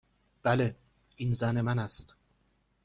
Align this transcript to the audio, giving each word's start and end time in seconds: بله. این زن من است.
بله. 0.43 0.75
این 1.15 1.31
زن 1.31 1.61
من 1.61 1.79
است. 1.79 2.15